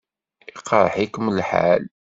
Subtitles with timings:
[0.51, 1.83] Iqṛeḥ-ikem lḥal?